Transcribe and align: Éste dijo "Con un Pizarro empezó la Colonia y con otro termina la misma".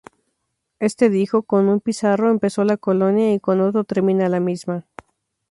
Éste 0.79 1.11
dijo 1.11 1.43
"Con 1.43 1.69
un 1.69 1.79
Pizarro 1.79 2.31
empezó 2.31 2.63
la 2.63 2.75
Colonia 2.77 3.33
y 3.35 3.39
con 3.39 3.61
otro 3.61 3.83
termina 3.83 4.29
la 4.29 4.39
misma". 4.39 4.83